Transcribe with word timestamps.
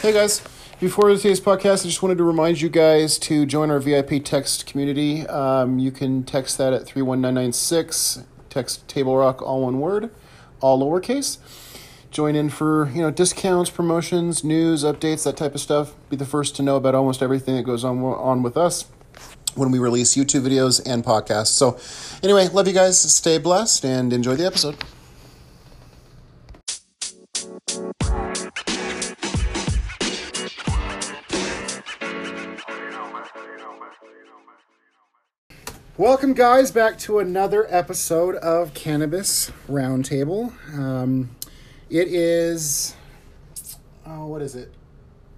Hey 0.00 0.14
guys, 0.14 0.40
before 0.80 1.10
today's 1.10 1.42
podcast, 1.42 1.82
I 1.82 1.88
just 1.88 2.02
wanted 2.02 2.16
to 2.16 2.24
remind 2.24 2.62
you 2.62 2.70
guys 2.70 3.18
to 3.18 3.44
join 3.44 3.70
our 3.70 3.78
VIP 3.78 4.24
text 4.24 4.64
community. 4.64 5.26
Um, 5.26 5.78
you 5.78 5.90
can 5.90 6.24
text 6.24 6.56
that 6.56 6.72
at 6.72 6.86
31996, 6.86 8.24
text 8.48 8.88
Table 8.88 9.14
Rock, 9.14 9.42
all 9.42 9.60
one 9.60 9.78
word, 9.78 10.10
all 10.62 10.80
lowercase. 10.80 11.36
Join 12.10 12.34
in 12.34 12.48
for 12.48 12.88
you 12.94 13.02
know 13.02 13.10
discounts, 13.10 13.68
promotions, 13.68 14.42
news, 14.42 14.84
updates, 14.84 15.24
that 15.24 15.36
type 15.36 15.54
of 15.54 15.60
stuff. 15.60 15.92
Be 16.08 16.16
the 16.16 16.24
first 16.24 16.56
to 16.56 16.62
know 16.62 16.76
about 16.76 16.94
almost 16.94 17.22
everything 17.22 17.56
that 17.56 17.64
goes 17.64 17.84
on 17.84 18.02
on 18.02 18.42
with 18.42 18.56
us 18.56 18.86
when 19.54 19.70
we 19.70 19.78
release 19.78 20.16
YouTube 20.16 20.48
videos 20.48 20.80
and 20.86 21.04
podcasts. 21.04 21.48
So, 21.48 21.78
anyway, 22.22 22.48
love 22.48 22.66
you 22.66 22.72
guys. 22.72 22.98
Stay 22.98 23.36
blessed 23.36 23.84
and 23.84 24.14
enjoy 24.14 24.36
the 24.36 24.46
episode. 24.46 24.82
Welcome, 35.96 36.32
guys, 36.32 36.70
back 36.70 36.98
to 37.00 37.18
another 37.18 37.66
episode 37.68 38.36
of 38.36 38.72
Cannabis 38.74 39.50
Roundtable. 39.68 40.52
Um, 40.78 41.36
it 41.90 42.08
is, 42.08 42.94
oh, 44.06 44.26
what 44.26 44.40
is 44.40 44.54
it? 44.54 44.72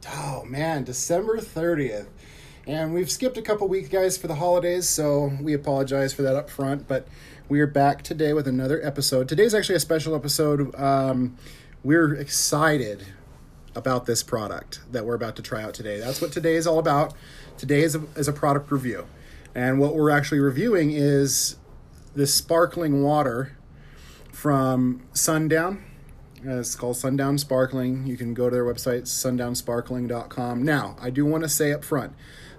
Oh, 0.08 0.44
man, 0.44 0.84
December 0.84 1.38
30th. 1.38 2.06
And 2.66 2.94
we've 2.94 3.10
skipped 3.10 3.36
a 3.38 3.42
couple 3.42 3.66
weeks, 3.66 3.88
guys, 3.88 4.16
for 4.16 4.28
the 4.28 4.36
holidays, 4.36 4.88
so 4.88 5.32
we 5.40 5.52
apologize 5.52 6.12
for 6.12 6.22
that 6.22 6.36
up 6.36 6.48
front. 6.48 6.86
But 6.86 7.08
we 7.48 7.58
are 7.60 7.66
back 7.66 8.02
today 8.02 8.32
with 8.32 8.46
another 8.46 8.80
episode. 8.86 9.28
Today's 9.28 9.54
actually 9.54 9.76
a 9.76 9.80
special 9.80 10.14
episode. 10.14 10.72
Um, 10.76 11.36
we're 11.82 12.14
excited 12.14 13.04
about 13.74 14.06
this 14.06 14.22
product 14.22 14.80
that 14.92 15.04
we're 15.04 15.14
about 15.14 15.34
to 15.36 15.42
try 15.42 15.62
out 15.62 15.74
today. 15.74 15.98
That's 15.98 16.20
what 16.20 16.30
today 16.30 16.54
is 16.54 16.66
all 16.66 16.78
about. 16.78 17.14
Today 17.56 17.82
is 17.82 17.96
a, 17.96 18.02
is 18.14 18.28
a 18.28 18.32
product 18.32 18.70
review. 18.70 19.06
And 19.54 19.78
what 19.78 19.94
we're 19.94 20.10
actually 20.10 20.40
reviewing 20.40 20.92
is 20.92 21.56
this 22.14 22.34
sparkling 22.34 23.02
water 23.02 23.56
from 24.30 25.02
Sundown. 25.12 25.84
Uh, 26.44 26.58
it's 26.58 26.74
called 26.74 26.96
Sundown 26.96 27.38
Sparkling. 27.38 28.06
You 28.06 28.16
can 28.16 28.34
go 28.34 28.48
to 28.48 28.54
their 28.54 28.64
website, 28.64 29.02
sundownsparkling.com. 29.02 30.62
Now, 30.62 30.96
I 31.00 31.10
do 31.10 31.24
want 31.24 31.44
to 31.44 31.48
say 31.48 31.72
up 31.72 31.84
front, 31.84 32.14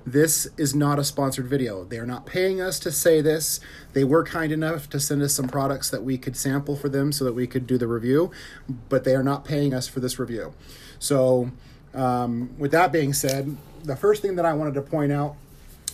this 0.06 0.48
is 0.58 0.76
not 0.76 1.00
a 1.00 1.04
sponsored 1.04 1.48
video. 1.48 1.84
They 1.84 1.98
are 1.98 2.06
not 2.06 2.26
paying 2.26 2.62
us 2.62 2.80
to 2.80 2.92
say 2.92 3.22
this. 3.22 3.60
They 3.94 4.04
were 4.04 4.24
kind 4.24 4.52
enough 4.52 4.90
to 4.92 5.00
send 5.00 5.22
us 5.22 5.34
some 5.34 5.48
products 5.48 5.90
that 5.90 6.04
we 6.04 6.18
could 6.18 6.38
sample 6.38 6.76
for 6.76 6.90
them 6.90 7.12
so 7.12 7.26
that 7.26 7.34
we 7.34 7.48
could 7.48 7.66
do 7.68 7.78
the 7.78 7.88
review, 7.88 8.32
but 8.90 9.04
they 9.04 9.16
are 9.16 9.24
not 9.24 9.46
paying 9.46 9.74
us 9.74 9.88
for 9.88 10.00
this 10.00 10.20
review. 10.20 10.54
So, 11.00 11.52
um, 11.94 12.54
with 12.58 12.72
that 12.72 12.92
being 12.92 13.14
said, 13.14 13.56
the 13.84 13.96
first 13.96 14.22
thing 14.22 14.36
that 14.36 14.46
I 14.46 14.54
wanted 14.54 14.74
to 14.76 14.82
point 14.82 15.12
out 15.12 15.36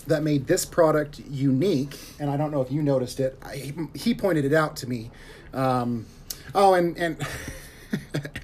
that 0.10 0.24
made 0.24 0.48
this 0.48 0.66
product 0.66 1.20
unique, 1.20 1.98
and 2.20 2.30
I 2.30 2.38
don't 2.38 2.52
know 2.52 2.62
if 2.62 2.72
you 2.72 2.84
noticed 2.84 3.20
it. 3.20 3.38
I, 3.42 3.74
he 3.96 4.14
pointed 4.14 4.46
it 4.46 4.54
out 4.54 4.76
to 4.78 4.88
me. 4.88 5.12
Um, 5.54 6.06
oh, 6.54 6.74
and 6.74 6.98
and 6.98 7.26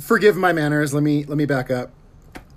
forgive 0.00 0.36
my 0.36 0.52
manners. 0.52 0.92
Let 0.92 1.02
me 1.02 1.24
let 1.24 1.38
me 1.38 1.46
back 1.46 1.70
up. 1.70 1.92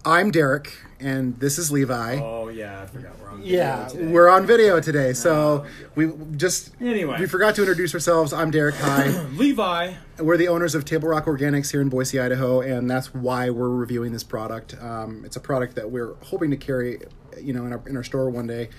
I'm 0.08 0.32
Derek, 0.32 0.74
and 1.02 1.38
this 1.38 1.58
is 1.58 1.70
Levi. 1.70 2.22
Oh 2.24 2.48
yeah, 2.48 2.82
I 2.82 2.86
forgot 2.86 3.20
we're 3.20 3.30
on. 3.30 3.44
yeah, 3.44 3.90
today. 3.90 4.08
we're 4.08 4.30
on 4.30 4.46
video 4.46 4.80
today, 4.80 5.12
so 5.12 5.66
we 5.96 6.10
just 6.38 6.72
Anyway. 6.80 7.20
we 7.20 7.26
forgot 7.26 7.56
to 7.56 7.62
introduce 7.62 7.94
ourselves. 7.94 8.32
I'm 8.32 8.50
Derek. 8.50 8.76
Hi. 8.80 9.10
Levi. 9.34 9.96
We're 10.20 10.38
the 10.38 10.48
owners 10.48 10.76
of 10.76 10.86
Table 10.86 11.10
Rock 11.10 11.26
Organics 11.26 11.72
here 11.72 11.82
in 11.82 11.90
Boise, 11.90 12.22
Idaho, 12.22 12.62
and 12.62 12.90
that's 12.90 13.14
why 13.14 13.50
we're 13.50 13.68
reviewing 13.68 14.14
this 14.14 14.24
product. 14.24 14.82
Um, 14.82 15.26
it's 15.26 15.36
a 15.36 15.42
product 15.42 15.76
that 15.76 15.92
we're 15.92 16.14
hoping 16.24 16.52
to 16.52 16.58
carry, 16.58 17.00
you 17.42 17.52
know, 17.52 17.66
in 17.66 17.74
our 17.74 17.82
in 17.86 17.98
our 17.98 18.04
store 18.04 18.30
one 18.30 18.48
day. 18.48 18.70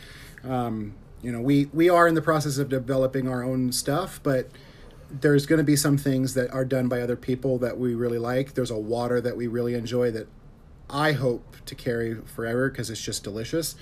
Um, 0.45 0.95
you 1.21 1.31
know, 1.31 1.43
we 1.43 1.67
we 1.75 1.91
are 1.91 2.09
in 2.09 2.15
the 2.15 2.23
process 2.23 2.57
of 2.57 2.71
developing 2.71 3.29
our 3.29 3.45
own 3.45 3.71
stuff, 3.73 4.19
but 4.23 4.49
there's 5.11 5.45
going 5.45 5.59
to 5.59 5.65
be 5.65 5.77
some 5.77 5.99
things 5.99 6.33
that 6.33 6.51
are 6.53 6.65
done 6.65 6.89
by 6.89 7.03
other 7.03 7.17
people 7.17 7.59
that 7.59 7.79
we 7.79 7.95
really 7.95 8.19
like. 8.19 8.55
There's 8.55 8.71
a 8.71 8.79
water 8.79 9.21
that 9.21 9.37
we 9.37 9.47
really 9.47 9.75
enjoy 9.75 10.11
that 10.13 10.27
I 10.91 11.13
hope 11.13 11.57
to 11.67 11.75
carry 11.75 12.15
forever 12.15 12.71
because 12.71 12.91
it's 12.91 13.01
just 13.01 13.23
delicious. 13.25 13.75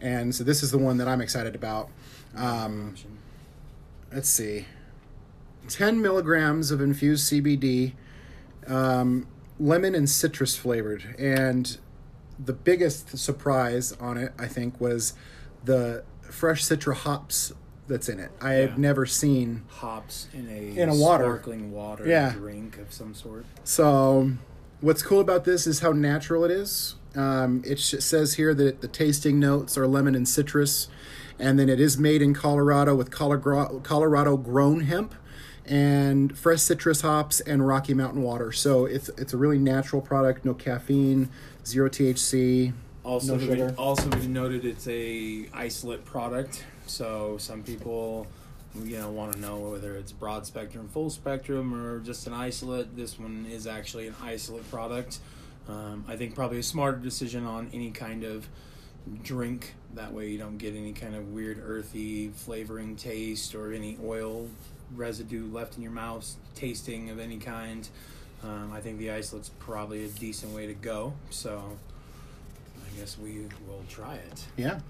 And 0.00 0.34
so 0.34 0.44
this 0.44 0.62
is 0.62 0.70
the 0.70 0.78
one 0.78 0.98
that 0.98 1.08
I'm 1.08 1.20
excited 1.20 1.54
about. 1.54 1.88
Um, 2.36 2.94
let's 4.12 4.28
see 4.28 4.66
10 5.68 6.00
milligrams 6.00 6.70
of 6.70 6.80
infused 6.80 7.32
CBD, 7.32 7.94
um, 8.68 9.26
lemon 9.58 9.94
and 9.94 10.08
citrus 10.08 10.56
flavored. 10.56 11.14
And 11.18 11.76
the 12.38 12.52
biggest 12.52 13.16
surprise 13.18 13.92
on 13.92 14.16
it, 14.16 14.32
I 14.38 14.46
think, 14.46 14.80
was 14.80 15.14
the 15.64 16.04
fresh 16.22 16.62
citra 16.64 16.94
hops 16.94 17.52
that's 17.88 18.08
in 18.08 18.20
it. 18.20 18.30
I 18.40 18.52
have 18.54 18.78
never 18.78 19.06
seen. 19.06 19.62
Hops 19.68 20.28
in 20.34 20.48
a 20.48 20.80
In 20.80 20.88
a 20.88 20.94
water. 20.94 21.24
sparkling 21.24 21.72
water 21.72 22.06
Yeah. 22.06 22.32
drink 22.32 22.78
of 22.78 22.92
some 22.92 23.14
sort. 23.14 23.46
So, 23.64 24.32
what's 24.80 25.02
cool 25.02 25.20
about 25.20 25.44
this 25.44 25.66
is 25.66 25.80
how 25.80 25.92
natural 25.92 26.44
it 26.44 26.50
is. 26.50 26.94
Um, 27.14 27.62
it 27.66 27.78
sh- 27.78 27.94
says 28.00 28.34
here 28.34 28.54
that 28.54 28.80
the 28.82 28.88
tasting 28.88 29.40
notes 29.40 29.78
are 29.78 29.86
lemon 29.86 30.14
and 30.14 30.28
citrus, 30.28 30.88
and 31.38 31.58
then 31.58 31.68
it 31.68 31.80
is 31.80 31.98
made 31.98 32.20
in 32.22 32.34
Colorado 32.34 32.94
with 32.94 33.10
Colorado, 33.10 33.80
Colorado 33.80 34.36
grown 34.36 34.80
hemp 34.80 35.14
and 35.64 36.36
fresh 36.38 36.60
citrus 36.60 37.00
hops 37.00 37.40
and 37.40 37.66
Rocky 37.66 37.94
Mountain 37.94 38.22
water. 38.22 38.52
So 38.52 38.84
it's 38.84 39.08
it's 39.10 39.32
a 39.32 39.36
really 39.36 39.58
natural 39.58 40.02
product, 40.02 40.44
no 40.44 40.54
caffeine, 40.54 41.28
zero 41.66 41.88
THC. 41.88 42.72
Also, 43.02 43.34
No 43.34 43.40
to 43.40 43.46
be, 43.46 43.52
sugar. 43.52 43.74
also 43.78 44.10
to 44.10 44.16
be 44.16 44.26
noted, 44.26 44.64
it's 44.64 44.86
a 44.88 45.46
isolate 45.54 46.04
product. 46.04 46.64
So 46.86 47.36
some 47.38 47.62
people, 47.62 48.26
you 48.84 48.98
know, 48.98 49.10
want 49.10 49.32
to 49.32 49.38
know 49.38 49.58
whether 49.58 49.96
it's 49.96 50.12
broad 50.12 50.46
spectrum, 50.46 50.88
full 50.88 51.10
spectrum, 51.10 51.74
or 51.74 52.00
just 52.00 52.26
an 52.26 52.32
isolate. 52.32 52.96
This 52.96 53.18
one 53.18 53.46
is 53.50 53.66
actually 53.66 54.08
an 54.08 54.14
isolate 54.22 54.68
product. 54.70 55.18
Um, 55.68 56.04
I 56.08 56.16
think 56.16 56.34
probably 56.34 56.58
a 56.58 56.62
smarter 56.62 56.98
decision 56.98 57.44
on 57.44 57.70
any 57.72 57.90
kind 57.90 58.24
of 58.24 58.48
drink. 59.22 59.74
That 59.94 60.12
way, 60.12 60.28
you 60.28 60.38
don't 60.38 60.58
get 60.58 60.74
any 60.74 60.92
kind 60.92 61.14
of 61.14 61.32
weird 61.32 61.60
earthy 61.64 62.28
flavoring 62.28 62.96
taste 62.96 63.54
or 63.54 63.72
any 63.72 63.96
oil 64.04 64.48
residue 64.94 65.46
left 65.50 65.76
in 65.76 65.82
your 65.82 65.92
mouth, 65.92 66.34
tasting 66.54 67.10
of 67.10 67.18
any 67.18 67.38
kind. 67.38 67.88
Um, 68.44 68.72
I 68.72 68.80
think 68.80 68.98
the 68.98 69.10
isolate's 69.10 69.50
probably 69.58 70.04
a 70.04 70.08
decent 70.08 70.52
way 70.52 70.66
to 70.66 70.74
go. 70.74 71.14
So. 71.30 71.78
I 72.78 72.98
guess 72.98 73.18
we 73.18 73.46
will 73.68 73.84
try 73.90 74.14
it. 74.14 74.46
Yeah. 74.56 74.80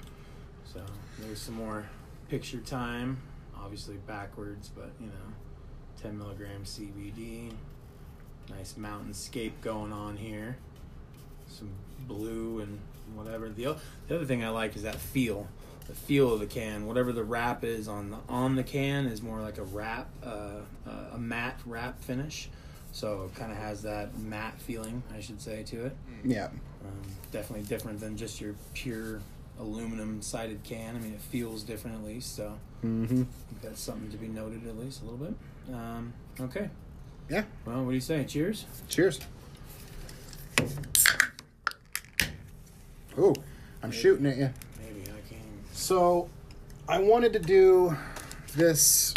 So 0.73 0.81
there's 1.19 1.41
some 1.41 1.55
more 1.55 1.89
picture 2.29 2.59
time, 2.59 3.17
obviously 3.63 3.97
backwards, 4.07 4.71
but 4.75 4.91
you 5.01 5.07
know, 5.07 5.13
10 6.03 6.17
milligrams 6.19 6.79
CBD. 6.79 7.53
Nice 8.51 8.75
mountainscape 8.79 9.53
going 9.61 9.93
on 9.93 10.17
here. 10.17 10.57
Some 11.49 11.71
blue 12.07 12.61
and 12.61 12.79
whatever. 13.15 13.49
The, 13.49 13.69
o- 13.69 13.77
the 14.09 14.17
other 14.17 14.25
thing 14.25 14.45
I 14.45 14.51
like 14.51 14.77
is 14.77 14.83
that 14.83 14.97
feel. 14.97 15.49
The 15.89 15.95
feel 15.95 16.33
of 16.35 16.41
the 16.41 16.47
can, 16.47 16.87
whatever 16.87 17.13
the 17.13 17.23
wrap 17.23 17.63
is 17.63 17.87
on 17.87 18.11
the 18.11 18.19
on 18.29 18.57
the 18.57 18.65
can, 18.65 19.07
is 19.07 19.23
more 19.23 19.41
like 19.41 19.59
a 19.59 19.63
wrap, 19.63 20.09
uh, 20.25 20.61
uh, 20.85 20.91
a 21.15 21.19
matte 21.19 21.61
wrap 21.65 22.01
finish. 22.01 22.49
So 22.91 23.25
it 23.33 23.39
kind 23.39 23.53
of 23.53 23.59
has 23.59 23.83
that 23.83 24.19
matte 24.19 24.61
feeling, 24.61 25.03
I 25.15 25.21
should 25.21 25.41
say, 25.41 25.63
to 25.65 25.87
it. 25.87 25.97
Yeah. 26.25 26.47
Um, 26.47 27.03
definitely 27.31 27.67
different 27.67 28.01
than 28.01 28.17
just 28.17 28.41
your 28.41 28.55
pure 28.75 29.21
aluminum 29.61 30.23
sided 30.23 30.63
can. 30.65 30.97
I 30.97 30.99
mean, 30.99 31.13
it 31.15 31.21
feels 31.21 31.63
different 31.63 31.99
at 31.99 32.05
least. 32.05 32.35
So 32.35 32.59
hmm 32.87 33.23
that's 33.63 33.81
something 33.81 34.11
to 34.11 34.17
be 34.17 34.29
noted 34.29 34.67
at 34.67 34.79
least 34.79 35.03
a 35.03 35.05
little 35.05 35.19
bit. 35.19 35.35
Um, 35.75 36.13
okay. 36.41 36.71
Yeah. 37.29 37.45
Well, 37.65 37.85
what 37.85 37.91
do 37.91 37.95
you 37.95 38.01
say? 38.01 38.25
Cheers. 38.25 38.67
Cheers. 38.89 39.21
Ooh, 43.19 43.35
I'm 43.83 43.91
shooting 43.91 44.27
at 44.27 44.37
you. 44.37 44.51
Maybe 44.79 45.03
I 45.03 45.29
can. 45.29 45.39
So, 45.73 46.29
I 46.89 46.99
wanted 47.01 47.33
to 47.33 47.39
do 47.39 47.97
this 48.55 49.15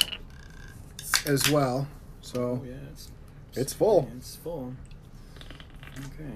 as 1.25 1.49
well. 1.51 1.87
So 2.21 2.61
Oh 2.61 2.65
yeah, 2.65 2.73
it's 2.91 3.09
it's 3.55 3.73
full. 3.73 4.09
It's 4.15 4.35
full. 4.35 4.73
Okay. 5.97 6.31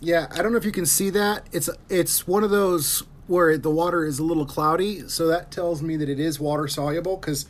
Yeah, 0.00 0.26
I 0.30 0.42
don't 0.42 0.52
know 0.52 0.58
if 0.58 0.64
you 0.64 0.72
can 0.72 0.86
see 0.86 1.10
that. 1.10 1.46
It's 1.52 1.70
it's 1.88 2.26
one 2.26 2.44
of 2.44 2.50
those 2.50 3.02
where 3.26 3.56
the 3.58 3.70
water 3.70 4.04
is 4.04 4.18
a 4.18 4.22
little 4.24 4.46
cloudy, 4.46 5.08
so 5.08 5.26
that 5.26 5.50
tells 5.50 5.82
me 5.82 5.96
that 5.96 6.08
it 6.08 6.20
is 6.20 6.38
water 6.38 6.68
soluble 6.68 7.16
because 7.16 7.46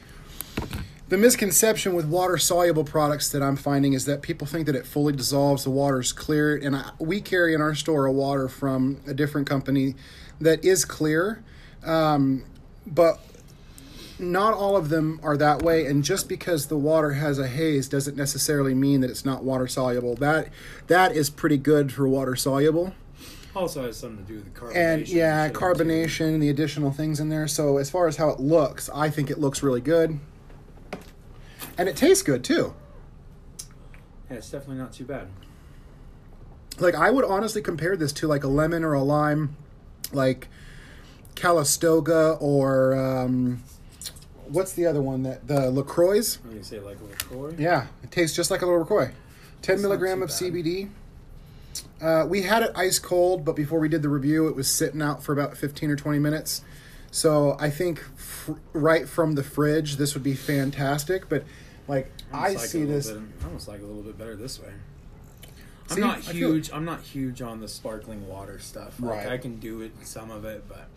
the 1.09 1.17
misconception 1.17 1.95
with 1.95 2.07
water 2.07 2.39
soluble 2.39 2.85
products 2.85 3.31
that 3.31 3.43
I'm 3.43 3.57
finding 3.57 3.93
is 3.93 4.07
that 4.07 4.23
people 4.23 4.47
think 4.47 4.67
that 4.67 4.75
it 4.75 4.87
fully 4.87 5.13
dissolves, 5.13 5.65
the 5.65 5.71
water's 5.71 6.13
clear, 6.13 6.57
and 6.57 6.77
I, 6.77 6.91
we 6.99 7.21
carry 7.21 7.53
in 7.55 7.61
our 7.61 7.75
store 7.75 8.07
a 8.07 8.13
water 8.13 8.49
from 8.49 9.01
a 9.07 9.15
different 9.15 9.47
company 9.47 9.95
that 10.41 10.65
is 10.65 10.85
clear, 10.85 11.43
um, 11.85 12.45
but 12.87 13.21
not 14.19 14.55
all 14.55 14.77
of 14.77 14.89
them 14.89 15.21
are 15.23 15.37
that 15.37 15.63
way, 15.63 15.87
and 15.87 16.03
just 16.03 16.29
because 16.29 16.67
the 16.67 16.77
water 16.77 17.13
has 17.13 17.39
a 17.39 17.49
haze 17.49 17.89
doesn't 17.89 18.17
necessarily 18.17 18.75
mean 18.75 19.01
that 19.03 19.11
it's 19.11 19.25
not 19.25 19.45
water 19.45 19.67
soluble. 19.67 20.15
That 20.15 20.49
that 20.87 21.13
is 21.13 21.29
pretty 21.31 21.59
good 21.59 21.93
for 21.93 22.09
water 22.09 22.37
soluble. 22.37 22.95
Also 23.55 23.85
has 23.85 23.97
something 23.97 24.25
to 24.25 24.33
do 24.33 24.35
with 24.37 24.53
the 24.53 24.61
carbonation. 24.61 24.77
And 24.77 25.09
yeah, 25.09 25.49
carbonation, 25.49 26.41
the 26.41 26.51
additional 26.51 26.93
things 26.93 27.21
in 27.21 27.31
there. 27.31 27.49
So 27.49 27.79
as 27.79 27.89
far 27.91 28.07
as 28.07 28.17
how 28.17 28.29
it 28.29 28.39
looks, 28.39 28.91
I 28.95 29.09
think 29.09 29.31
it 29.31 29.39
looks 29.39 29.63
really 29.63 29.81
good. 29.81 30.21
And 31.79 31.89
it 31.89 31.97
tastes 31.97 32.23
good 32.23 32.45
too. 32.45 32.75
Yeah, 34.31 34.37
it's 34.37 34.51
definitely 34.51 34.77
not 34.77 34.93
too 34.93 35.05
bad. 35.05 35.29
Like 36.79 36.95
I 36.95 37.11
would 37.11 37.25
honestly 37.25 37.63
compare 37.63 37.97
this 37.97 38.13
to 38.15 38.27
like 38.27 38.45
a 38.45 38.49
lemon 38.49 38.85
or 38.85 38.93
a 38.93 39.03
lime, 39.03 39.57
like 40.13 40.49
Calistoga 41.35 42.37
or 42.41 42.95
um, 42.95 43.63
what's 44.49 44.73
the 44.73 44.87
other 44.87 45.03
one 45.03 45.23
that 45.25 45.47
the 45.49 45.71
LaCroix? 45.71 46.21
I'm 46.45 46.51
gonna 46.51 46.65
say 46.65 46.81
like 46.81 46.99
a 47.01 47.05
LaCroix. 47.05 47.55
Yeah, 47.59 47.87
it 48.03 48.11
tastes 48.11 48.35
just 48.37 48.51
like 48.51 48.63
a 48.63 48.67
little 48.67 48.81
LaCroix. 48.81 49.13
Ten 49.63 49.77
That's 49.77 49.83
milligram 49.83 50.23
of 50.23 50.29
bad. 50.29 50.39
CBD. 50.39 50.91
Uh, 52.01 52.27
we 52.29 52.43
had 52.43 52.63
it 52.63 52.71
ice 52.75 52.99
cold, 52.99 53.45
but 53.45 53.57
before 53.57 53.79
we 53.79 53.89
did 53.89 54.03
the 54.03 54.09
review, 54.09 54.49
it 54.49 54.57
was 54.57 54.69
sitting 54.69 55.03
out 55.03 55.23
for 55.23 55.33
about 55.33 55.57
fifteen 55.57 55.91
or 55.91 55.97
twenty 55.97 56.19
minutes. 56.19 56.63
So 57.11 57.57
I 57.59 57.71
think 57.71 58.01
fr- 58.17 58.53
right 58.73 59.09
from 59.09 59.35
the 59.35 59.43
fridge, 59.43 59.97
this 59.97 60.15
would 60.15 60.23
be 60.23 60.35
fantastic. 60.35 61.29
But 61.29 61.45
like 61.89 62.11
I 62.33 62.51
like 62.51 62.59
see 62.59 62.81
it 62.81 62.85
a 62.85 62.87
little 62.87 62.97
this, 62.97 63.11
Bit, 63.11 63.23
I 63.43 63.47
almost 63.47 63.69
like 63.69 63.81
it 63.81 63.85
a 63.85 63.87
little 63.87 64.03
bit 64.03 64.19
better 64.19 64.37
this 64.37 64.61
way. 64.61 64.73
I'm 65.89 66.01
not 66.01 66.19
I 66.29 66.33
huge. 66.33 66.71
I'm 66.73 66.85
not 66.85 67.01
huge 67.03 67.41
on 67.43 67.61
the 67.61 67.69
sparkling 67.69 68.27
water 68.29 68.59
stuff. 68.59 68.99
Like, 69.01 69.11
Right. 69.25 69.29
I 69.29 69.39
can 69.39 69.59
do 69.61 69.83
it, 69.83 69.93
some 70.03 70.31
of 70.31 70.45
it, 70.45 70.65
but 70.69 70.89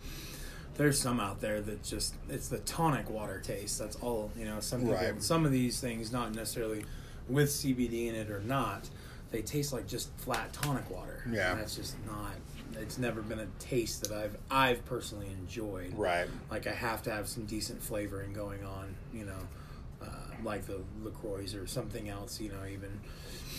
there's 0.80 0.98
some 0.98 1.20
out 1.20 1.42
there 1.42 1.60
that 1.60 1.82
just 1.82 2.14
it's 2.30 2.48
the 2.48 2.56
tonic 2.60 3.10
water 3.10 3.38
taste. 3.38 3.78
That's 3.78 3.96
all. 3.96 4.30
You 4.34 4.46
know, 4.46 4.60
some 4.60 4.80
people, 4.80 4.94
Right. 4.94 5.22
some 5.22 5.44
of 5.44 5.52
these 5.52 5.78
things, 5.78 6.10
not 6.10 6.34
necessarily 6.34 6.86
with 7.28 7.50
CBD 7.50 8.08
in 8.08 8.14
it 8.14 8.30
or 8.30 8.40
not, 8.40 8.88
they 9.30 9.42
taste 9.42 9.74
like 9.74 9.86
just 9.86 10.08
flat 10.16 10.54
tonic 10.54 10.88
water. 10.88 11.22
Yeah. 11.30 11.50
and 11.52 11.60
that's 11.60 11.76
just 11.76 11.96
not. 12.06 12.32
It's 12.80 12.96
never 12.96 13.20
been 13.20 13.40
a 13.40 13.46
taste 13.58 14.04
that 14.08 14.12
I've 14.12 14.38
I've 14.50 14.82
personally 14.86 15.26
enjoyed. 15.26 15.92
right? 15.98 16.26
Like 16.50 16.66
I 16.66 16.72
have 16.72 17.02
to 17.02 17.10
have 17.10 17.28
some 17.28 17.44
decent 17.44 17.82
flavoring 17.82 18.32
going 18.32 18.64
on. 18.64 18.94
You 19.12 19.26
know. 19.26 19.48
Uh, 20.02 20.06
like 20.42 20.64
the 20.66 20.80
LaCroix 21.02 21.54
or 21.54 21.66
something 21.66 22.08
else, 22.08 22.40
you 22.40 22.48
know, 22.48 22.64
even 22.66 23.00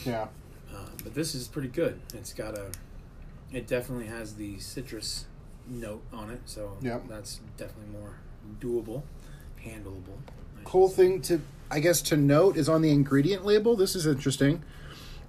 Yeah, 0.04 0.26
uh, 0.74 0.88
but 1.04 1.14
this 1.14 1.36
is 1.36 1.48
pretty 1.48 1.68
good. 1.68 2.00
It's 2.16 2.34
got 2.34 2.58
a, 2.58 2.72
it 3.54 3.68
definitely 3.68 4.08
has 4.08 4.34
the 4.34 4.58
citrus 4.58 5.26
note 5.68 6.02
on 6.14 6.30
it, 6.30 6.42
so 6.46 6.78
Yep. 6.82 7.08
that's 7.10 7.40
definitely 7.58 7.92
more 8.00 8.16
doable, 8.60 9.04
handleable. 9.64 10.18
I 10.60 10.64
cool 10.64 10.88
should 10.90 10.96
say. 10.96 11.04
thing 11.04 11.22
to 11.24 11.42
I 11.74 11.80
guess 11.80 12.02
to 12.02 12.18
note 12.18 12.58
is 12.58 12.68
on 12.68 12.82
the 12.82 12.92
ingredient 12.92 13.46
label. 13.46 13.78
This 13.78 13.96
is 13.96 14.06
interesting. 14.06 14.62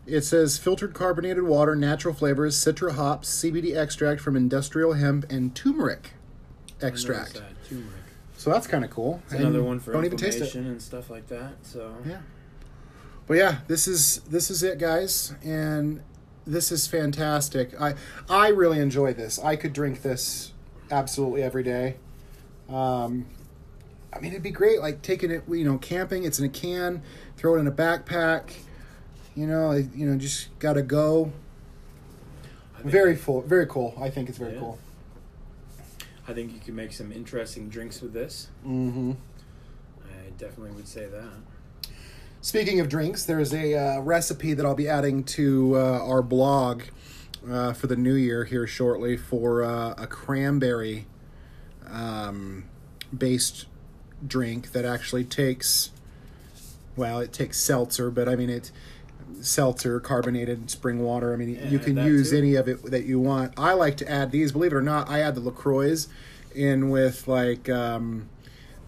It 0.07 0.23
says 0.23 0.59
filtered 0.59 0.93
carbonated 0.93 1.45
water, 1.45 1.77
natural 1.77 2.13
flavors, 2.15 2.57
citra 2.57 2.97
hops, 2.97 3.29
CBD 3.29 3.77
extract 3.77 4.21
from 4.21 4.35
industrial 4.37 4.95
hemp, 4.95 5.31
and 5.31 5.55
turmeric 5.55 6.11
I 6.81 6.87
noticed 6.87 7.05
extract. 7.07 7.35
that, 7.35 7.65
turmeric. 7.69 7.89
So 8.37 8.51
that's 8.51 8.67
kind 8.67 8.85
of 8.85 8.91
cool. 8.91 9.23
It's 9.27 9.35
another 9.35 9.63
one 9.63 9.79
for 9.79 9.93
don't 9.93 10.05
even 10.05 10.19
taste 10.19 10.39
it. 10.39 10.43
inflammation 10.47 10.73
and 10.73 10.83
stuff 10.83 11.09
like 11.11 11.29
that. 11.29 11.53
So 11.63 11.95
Yeah. 12.05 12.23
But 13.29 13.35
yeah, 13.35 13.59
this 13.69 13.87
is 13.87 14.19
this 14.29 14.51
is 14.51 14.65
it, 14.65 14.79
guys, 14.79 15.33
and 15.45 16.03
this 16.47 16.73
is 16.73 16.87
fantastic. 16.87 17.79
I 17.81 17.95
I 18.29 18.49
really 18.49 18.79
enjoy 18.79 19.13
this. 19.15 19.39
I 19.39 19.57
could 19.57 19.73
drink 19.73 20.03
this 20.03 20.53
absolutely 20.91 21.43
every 21.43 21.63
day. 21.63 21.97
Um, 22.69 23.27
I 24.13 24.19
mean, 24.21 24.33
it'd 24.33 24.43
be 24.43 24.51
great, 24.51 24.81
like 24.81 25.03
taking 25.03 25.31
it, 25.31 25.45
you 25.49 25.65
know, 25.65 25.79
camping. 25.79 26.25
It's 26.25 26.39
in 26.39 26.45
a 26.45 26.49
can, 26.49 27.03
throw 27.37 27.57
it 27.57 27.61
in 27.61 27.67
a 27.67 27.73
backpack. 27.73 28.53
You 29.35 29.47
know, 29.47 29.73
you 29.73 30.07
know, 30.07 30.17
just 30.19 30.57
gotta 30.59 30.83
go. 30.83 31.33
Very 32.85 33.15
full, 33.17 33.43
very 33.43 33.67
cool. 33.67 33.95
I 34.01 34.11
think 34.11 34.29
it's 34.29 34.39
very 34.39 34.55
Yeah. 34.55 34.59
cool. 34.61 34.79
I 36.29 36.33
think 36.35 36.53
you 36.53 36.61
can 36.61 36.75
make 36.75 36.93
some 36.93 37.13
interesting 37.13 37.69
drinks 37.69 38.01
with 38.01 38.13
this. 38.13 38.49
Mm-hmm. 38.67 39.13
I 40.05 40.31
definitely 40.39 40.73
would 40.73 40.89
say 40.89 41.07
that. 41.07 41.31
Speaking 42.45 42.81
of 42.81 42.89
drinks, 42.89 43.25
there's 43.25 43.55
a 43.55 43.75
uh, 43.77 44.01
recipe 44.01 44.53
that 44.53 44.67
I'll 44.67 44.75
be 44.75 44.89
adding 44.89 45.23
to 45.25 45.77
uh, 45.77 46.05
our 46.05 46.23
blog 46.23 46.83
uh, 47.49 47.73
for 47.73 47.87
the 47.87 47.95
new 47.95 48.15
year 48.15 48.45
here 48.45 48.67
shortly 48.67 49.17
for 49.17 49.63
uh, 49.63 49.95
a 49.97 50.09
cranberry 50.09 51.07
um, 51.89 52.65
based 53.17 53.67
drink 54.27 54.73
that 54.73 54.85
actually 54.85 55.23
takes, 55.23 55.93
well, 56.97 57.21
it 57.21 57.33
takes 57.33 57.61
seltzer, 57.61 58.11
but 58.11 58.29
I 58.29 58.35
mean, 58.35 58.51
it 58.51 58.73
seltzer, 59.41 60.01
carbonated 60.01 60.69
spring 60.69 60.99
water. 60.99 61.33
I 61.33 61.37
mean, 61.37 61.55
Yeah, 61.55 61.69
you 61.69 61.79
can 61.79 61.97
use 61.97 62.31
too. 62.31 62.39
any 62.39 62.57
of 62.57 62.67
it 62.67 62.83
that 62.91 63.05
you 63.05 63.21
want. 63.21 63.55
I 63.57 63.75
like 63.75 63.97
to 63.99 64.11
add 64.11 64.33
these, 64.33 64.51
believe 64.51 64.73
it 64.73 64.77
or 64.77 64.83
not, 64.83 65.09
I 65.09 65.21
add 65.21 65.37
the 65.37 65.41
LaCroix 65.41 66.07
in 66.57 66.91
with 66.91 67.29
like 67.29 67.69
um, 67.69 68.29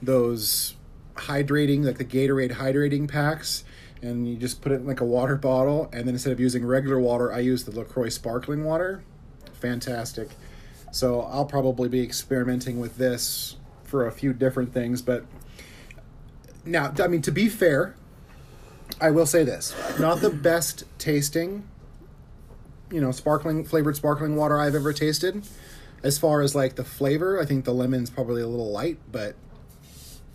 those 0.02 0.74
hydrating, 1.14 1.84
like 1.84 1.98
the 1.98 2.04
Gatorade 2.04 2.52
hydrating 2.52 3.08
packs, 3.08 3.64
and 4.02 4.28
you 4.28 4.36
just 4.36 4.60
put 4.60 4.72
it 4.72 4.76
in 4.76 4.86
like 4.86 5.00
a 5.00 5.04
water 5.04 5.36
bottle. 5.36 5.88
And 5.92 6.06
then 6.06 6.14
instead 6.14 6.32
of 6.32 6.40
using 6.40 6.64
regular 6.64 6.98
water, 6.98 7.32
I 7.32 7.40
use 7.40 7.64
the 7.64 7.70
LaCroix 7.70 8.10
sparkling 8.10 8.64
water. 8.64 9.02
Fantastic. 9.54 10.30
So 10.92 11.22
I'll 11.22 11.46
probably 11.46 11.88
be 11.88 12.02
experimenting 12.02 12.78
with 12.78 12.98
this 12.98 13.56
for 13.82 14.06
a 14.06 14.12
few 14.12 14.32
different 14.32 14.72
things. 14.72 15.02
But 15.02 15.24
now, 16.64 16.92
I 16.98 17.06
mean, 17.08 17.22
to 17.22 17.32
be 17.32 17.48
fair, 17.48 17.94
I 19.00 19.10
will 19.10 19.26
say 19.26 19.44
this 19.44 19.74
not 19.98 20.20
the 20.20 20.30
best 20.30 20.84
tasting, 20.98 21.68
you 22.90 23.00
know, 23.00 23.10
sparkling, 23.10 23.64
flavored 23.64 23.96
sparkling 23.96 24.36
water 24.36 24.58
I've 24.58 24.74
ever 24.74 24.92
tasted. 24.92 25.46
As 26.02 26.18
far 26.18 26.42
as 26.42 26.54
like 26.54 26.76
the 26.76 26.84
flavor, 26.84 27.40
I 27.40 27.46
think 27.46 27.64
the 27.64 27.72
lemon's 27.72 28.10
probably 28.10 28.42
a 28.42 28.46
little 28.46 28.70
light, 28.70 28.98
but 29.10 29.36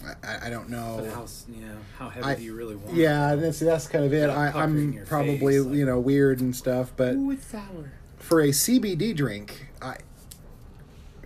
I- 0.05 0.27
I, 0.27 0.47
I 0.47 0.49
don't 0.49 0.69
know. 0.69 0.97
But 1.03 1.13
how 1.13 1.23
s- 1.23 1.45
you 1.53 1.65
know 1.65 1.75
how 1.97 2.09
heavy. 2.09 2.25
I- 2.25 2.35
do 2.35 2.43
you 2.43 2.55
really 2.55 2.75
want? 2.75 2.95
Yeah, 2.95 3.35
that's 3.35 3.59
that's 3.59 3.87
kind 3.87 4.05
of 4.05 4.13
it. 4.13 4.29
I, 4.29 4.47
I'm 4.51 5.03
probably 5.05 5.37
face, 5.39 5.65
like- 5.65 5.75
you 5.75 5.85
know 5.85 5.99
weird 5.99 6.39
and 6.41 6.55
stuff, 6.55 6.91
but 6.95 7.15
Ooh, 7.15 7.31
it's 7.31 7.45
sour. 7.47 7.91
for 8.17 8.41
a 8.41 8.49
CBD 8.49 9.15
drink, 9.15 9.67
I 9.81 9.97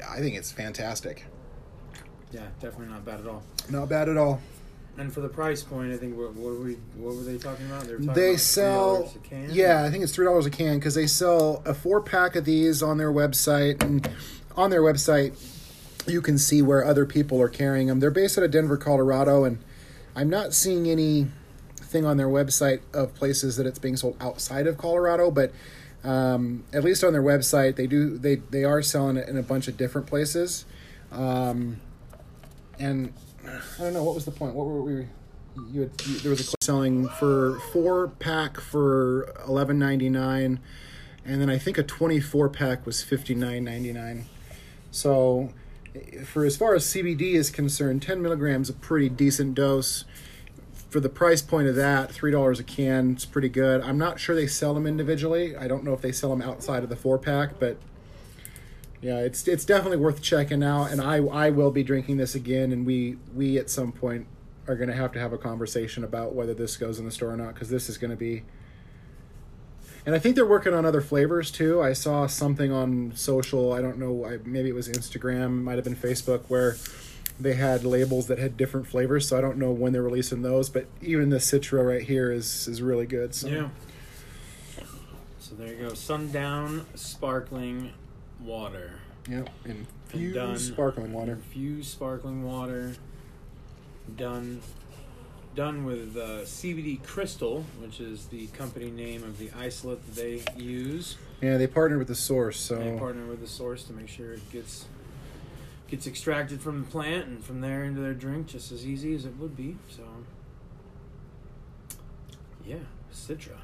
I 0.09 0.19
think 0.19 0.35
it's 0.35 0.51
fantastic. 0.51 1.25
Yeah, 2.31 2.41
definitely 2.59 2.87
not 2.87 3.05
bad 3.05 3.19
at 3.19 3.27
all. 3.27 3.43
Not 3.69 3.89
bad 3.89 4.09
at 4.09 4.17
all. 4.17 4.41
And 4.97 5.11
for 5.11 5.21
the 5.21 5.29
price 5.29 5.63
point, 5.63 5.91
I 5.91 5.97
think 5.97 6.15
what, 6.17 6.33
what 6.35 6.53
were 6.53 6.65
we 6.65 6.73
what 6.97 7.15
were 7.15 7.23
they 7.23 7.37
talking 7.37 7.65
about? 7.65 7.83
They, 7.83 7.91
talking 7.93 8.07
They 8.13 8.29
about 8.31 8.39
sell, 8.39 9.11
a 9.15 9.27
can? 9.27 9.49
yeah, 9.51 9.83
I 9.83 9.89
think 9.89 10.03
it's 10.03 10.13
three 10.13 10.25
dollars 10.25 10.45
a 10.45 10.49
can 10.51 10.77
because 10.79 10.93
they 10.95 11.07
sell 11.07 11.61
a 11.65 11.73
four 11.73 12.01
pack 12.01 12.35
of 12.35 12.45
these 12.45 12.83
on 12.83 12.97
their 12.97 13.11
website, 13.11 13.81
and 13.83 14.07
on 14.55 14.69
their 14.69 14.81
website 14.81 15.33
you 16.07 16.21
can 16.21 16.37
see 16.37 16.61
where 16.61 16.85
other 16.85 17.05
people 17.05 17.41
are 17.41 17.49
carrying 17.49 17.87
them. 17.87 17.99
They're 17.99 18.11
based 18.11 18.37
out 18.37 18.43
of 18.43 18.51
Denver, 18.51 18.77
Colorado, 18.77 19.43
and 19.43 19.59
I'm 20.15 20.29
not 20.29 20.53
seeing 20.53 20.89
any 20.89 21.27
thing 21.75 22.05
on 22.05 22.17
their 22.17 22.27
website 22.27 22.81
of 22.93 23.13
places 23.13 23.57
that 23.57 23.65
it's 23.65 23.79
being 23.79 23.95
sold 23.95 24.17
outside 24.19 24.67
of 24.67 24.77
Colorado, 24.77 25.31
but 25.31 25.51
um, 26.03 26.63
at 26.73 26.83
least 26.83 27.03
on 27.03 27.13
their 27.13 27.23
website 27.23 27.77
they 27.77 27.87
do 27.87 28.17
they 28.17 28.35
they 28.35 28.65
are 28.65 28.81
selling 28.81 29.15
it 29.15 29.29
in 29.29 29.37
a 29.37 29.43
bunch 29.43 29.67
of 29.67 29.77
different 29.77 30.07
places. 30.07 30.65
Um, 31.11 31.79
and 32.79 33.13
I 33.45 33.83
don't 33.83 33.93
know 33.93 34.03
what 34.03 34.15
was 34.15 34.25
the 34.25 34.31
point. 34.31 34.55
What 34.55 34.67
were 34.67 34.81
we? 34.81 35.07
You 35.71 35.81
had 35.81 35.91
you, 36.05 36.17
there 36.19 36.31
was 36.31 36.41
a 36.41 36.55
selling 36.63 37.07
for 37.07 37.59
four 37.71 38.07
pack 38.07 38.59
for 38.59 39.33
eleven 39.47 39.77
ninety 39.77 40.09
nine, 40.09 40.59
and 41.25 41.39
then 41.39 41.49
I 41.49 41.59
think 41.59 41.77
a 41.77 41.83
twenty 41.83 42.19
four 42.19 42.49
pack 42.49 42.85
was 42.85 43.03
fifty 43.03 43.35
nine 43.35 43.63
ninety 43.63 43.93
nine. 43.93 44.25
So, 44.89 45.51
for 46.25 46.45
as 46.45 46.57
far 46.57 46.75
as 46.75 46.85
CBD 46.85 47.33
is 47.33 47.49
concerned, 47.49 48.01
ten 48.01 48.21
milligrams 48.21 48.69
a 48.69 48.73
pretty 48.73 49.09
decent 49.09 49.55
dose. 49.55 50.05
For 50.89 50.99
the 50.99 51.09
price 51.09 51.41
point 51.41 51.67
of 51.67 51.75
that, 51.75 52.11
three 52.11 52.31
dollars 52.31 52.59
a 52.59 52.63
can, 52.63 53.11
it's 53.11 53.25
pretty 53.25 53.49
good. 53.49 53.81
I'm 53.81 53.97
not 53.97 54.19
sure 54.19 54.35
they 54.35 54.47
sell 54.47 54.73
them 54.73 54.85
individually. 54.85 55.55
I 55.55 55.67
don't 55.67 55.83
know 55.83 55.93
if 55.93 56.01
they 56.01 56.11
sell 56.11 56.29
them 56.29 56.41
outside 56.41 56.83
of 56.83 56.89
the 56.89 56.95
four 56.95 57.17
pack, 57.17 57.59
but 57.59 57.77
yeah, 59.01 59.19
it's 59.19 59.47
it's 59.47 59.65
definitely 59.65 59.97
worth 59.97 60.21
checking 60.21 60.63
out, 60.63 60.91
and 60.91 61.01
I 61.01 61.17
I 61.17 61.49
will 61.49 61.71
be 61.71 61.83
drinking 61.83 62.17
this 62.17 62.35
again, 62.35 62.71
and 62.71 62.85
we 62.85 63.17
we 63.33 63.57
at 63.57 63.69
some 63.69 63.91
point 63.91 64.27
are 64.67 64.75
going 64.75 64.89
to 64.89 64.95
have 64.95 65.11
to 65.11 65.19
have 65.19 65.33
a 65.33 65.37
conversation 65.37 66.03
about 66.03 66.33
whether 66.33 66.53
this 66.53 66.77
goes 66.77 66.99
in 66.99 67.05
the 67.05 67.11
store 67.11 67.31
or 67.31 67.37
not, 67.37 67.53
because 67.53 67.69
this 67.69 67.89
is 67.89 67.97
going 67.97 68.11
to 68.11 68.17
be. 68.17 68.43
And 70.05 70.13
I 70.13 70.19
think 70.19 70.35
they're 70.35 70.45
working 70.45 70.73
on 70.73 70.85
other 70.85 71.01
flavors 71.01 71.49
too. 71.49 71.81
I 71.81 71.93
saw 71.93 72.27
something 72.27 72.71
on 72.71 73.13
social. 73.15 73.71
I 73.71 73.81
don't 73.81 73.97
know. 73.97 74.25
I, 74.25 74.39
maybe 74.43 74.69
it 74.69 74.75
was 74.75 74.89
Instagram, 74.89 75.63
might 75.63 75.75
have 75.75 75.85
been 75.85 75.95
Facebook, 75.95 76.41
where 76.49 76.75
they 77.39 77.53
had 77.53 77.85
labels 77.85 78.27
that 78.27 78.37
had 78.37 78.57
different 78.57 78.87
flavors. 78.87 79.27
So 79.27 79.37
I 79.37 79.41
don't 79.41 79.57
know 79.57 79.71
when 79.71 79.93
they're 79.93 80.03
releasing 80.03 80.41
those. 80.41 80.69
But 80.69 80.87
even 81.01 81.29
the 81.29 81.37
Citra 81.37 81.87
right 81.87 82.03
here 82.03 82.31
is 82.31 82.67
is 82.67 82.81
really 82.81 83.05
good. 83.05 83.33
So. 83.33 83.47
Yeah. 83.47 83.69
So 85.39 85.55
there 85.55 85.73
you 85.73 85.87
go. 85.87 85.93
Sundown 85.93 86.85
sparkling 86.95 87.93
water. 88.41 88.99
Yep. 89.29 89.49
And 89.65 89.87
done. 90.11 90.51
Infused 90.51 90.73
sparkling 90.73 91.13
water. 91.13 91.33
Infused 91.33 91.91
sparkling 91.91 92.43
water. 92.43 92.95
done 94.17 94.61
done 95.55 95.85
with 95.85 96.17
uh, 96.17 96.41
CBD 96.43 97.01
Crystal, 97.03 97.65
which 97.79 97.99
is 97.99 98.25
the 98.27 98.47
company 98.47 98.89
name 98.89 99.23
of 99.23 99.37
the 99.37 99.51
isolate 99.57 100.05
that 100.05 100.15
they 100.15 100.43
use. 100.61 101.17
Yeah, 101.41 101.57
they 101.57 101.67
partnered 101.67 101.99
with 101.99 102.07
the 102.07 102.15
source, 102.15 102.59
so 102.59 102.75
They 102.75 102.97
partner 102.97 103.25
with 103.25 103.41
the 103.41 103.47
source 103.47 103.83
to 103.85 103.93
make 103.93 104.09
sure 104.09 104.33
it 104.33 104.51
gets 104.51 104.85
gets 105.87 106.07
extracted 106.07 106.59
from 106.59 106.81
the 106.81 106.87
plant 106.87 107.27
and 107.27 107.43
from 107.43 107.61
there 107.61 107.83
into 107.83 108.01
their 108.01 108.15
drink 108.15 108.47
just 108.47 108.71
as 108.71 108.83
easy 108.87 109.13
as 109.13 109.25
it 109.25 109.37
would 109.37 109.55
be. 109.55 109.77
So, 109.89 110.01
yeah, 112.65 112.77
Citra. 113.13 113.57